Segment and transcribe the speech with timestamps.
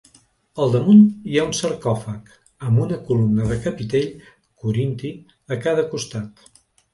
[0.63, 1.01] Al damunt
[1.33, 2.31] hi ha un sarcòfag,
[2.69, 4.09] amb una columna de capitell
[4.65, 5.13] corinti
[5.57, 6.45] a cada costat.